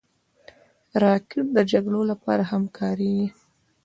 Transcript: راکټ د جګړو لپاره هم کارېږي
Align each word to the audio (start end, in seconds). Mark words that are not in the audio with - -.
راکټ 1.03 1.45
د 1.55 1.57
جګړو 1.71 2.01
لپاره 2.11 2.43
هم 2.51 2.63
کارېږي 2.77 3.27